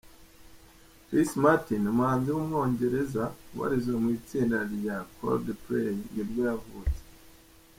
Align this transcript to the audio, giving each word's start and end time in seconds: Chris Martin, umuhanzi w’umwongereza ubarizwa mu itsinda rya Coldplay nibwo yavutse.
Chris 1.07 1.31
Martin, 1.43 1.83
umuhanzi 1.91 2.29
w’umwongereza 2.31 3.23
ubarizwa 3.53 3.95
mu 4.03 4.09
itsinda 4.17 4.57
rya 4.75 4.97
Coldplay 5.15 5.89
nibwo 6.13 6.39
yavutse. 6.49 7.01